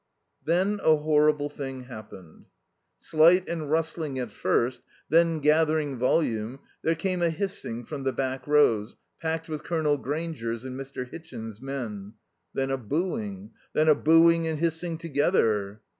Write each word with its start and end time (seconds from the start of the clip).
Then 0.43 0.79
a 0.83 0.95
horrible 0.97 1.47
thing 1.47 1.83
happened. 1.83 2.45
Slight 2.97 3.47
and 3.47 3.69
rustling 3.69 4.17
at 4.17 4.31
first, 4.31 4.81
then 5.09 5.39
gathering 5.41 5.95
volume, 5.99 6.57
there 6.81 6.95
came 6.95 7.21
a 7.21 7.29
hissing 7.29 7.85
from 7.85 8.01
the 8.01 8.11
back 8.11 8.47
rows 8.47 8.95
packed 9.21 9.47
with 9.47 9.63
Colonel 9.63 9.99
Grainger's 9.99 10.65
and 10.65 10.75
Mr. 10.75 11.07
Hitchin's 11.07 11.61
men. 11.61 12.15
Then 12.51 12.71
a 12.71 12.77
booing. 12.79 13.51
Then 13.73 13.87
a 13.87 13.93
booing 13.93 14.47
and 14.47 14.57
hissing 14.57 14.97
together. 14.97 15.81